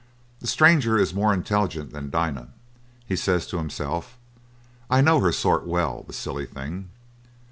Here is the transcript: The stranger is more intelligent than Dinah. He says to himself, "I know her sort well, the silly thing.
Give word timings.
The 0.39 0.47
stranger 0.47 0.97
is 0.97 1.13
more 1.13 1.31
intelligent 1.31 1.91
than 1.91 2.09
Dinah. 2.09 2.47
He 3.05 3.15
says 3.15 3.45
to 3.45 3.57
himself, 3.59 4.17
"I 4.89 4.99
know 4.99 5.19
her 5.19 5.31
sort 5.31 5.67
well, 5.67 6.05
the 6.07 6.13
silly 6.13 6.47
thing. 6.47 6.89